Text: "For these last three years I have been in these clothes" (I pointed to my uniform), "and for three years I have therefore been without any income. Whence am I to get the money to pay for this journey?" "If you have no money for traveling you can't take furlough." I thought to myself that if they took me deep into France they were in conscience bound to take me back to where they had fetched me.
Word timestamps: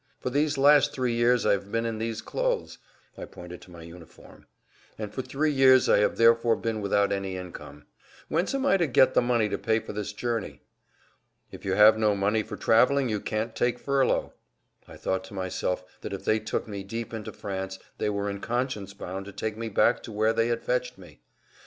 "For 0.19 0.31
these 0.31 0.57
last 0.57 0.91
three 0.93 1.13
years 1.13 1.45
I 1.45 1.51
have 1.51 1.71
been 1.71 1.85
in 1.85 1.99
these 1.99 2.23
clothes" 2.23 2.79
(I 3.19 3.25
pointed 3.25 3.61
to 3.61 3.69
my 3.69 3.83
uniform), 3.83 4.47
"and 4.97 5.13
for 5.13 5.21
three 5.21 5.51
years 5.51 5.87
I 5.87 5.99
have 5.99 6.17
therefore 6.17 6.55
been 6.55 6.81
without 6.81 7.11
any 7.11 7.37
income. 7.37 7.85
Whence 8.27 8.55
am 8.55 8.65
I 8.65 8.77
to 8.77 8.87
get 8.87 9.13
the 9.13 9.21
money 9.21 9.47
to 9.47 9.59
pay 9.59 9.77
for 9.77 9.93
this 9.93 10.11
journey?" 10.11 10.61
"If 11.51 11.65
you 11.65 11.73
have 11.73 11.99
no 11.99 12.15
money 12.15 12.41
for 12.41 12.57
traveling 12.57 13.09
you 13.09 13.19
can't 13.19 13.55
take 13.55 13.77
furlough." 13.77 14.33
I 14.87 14.97
thought 14.97 15.23
to 15.25 15.35
myself 15.35 15.83
that 16.01 16.13
if 16.13 16.25
they 16.25 16.39
took 16.39 16.67
me 16.67 16.83
deep 16.83 17.13
into 17.13 17.31
France 17.31 17.77
they 17.99 18.09
were 18.09 18.27
in 18.27 18.39
conscience 18.39 18.95
bound 18.95 19.25
to 19.27 19.31
take 19.31 19.55
me 19.55 19.69
back 19.69 20.01
to 20.01 20.11
where 20.11 20.33
they 20.33 20.47
had 20.47 20.63
fetched 20.63 20.97
me. 20.97 21.19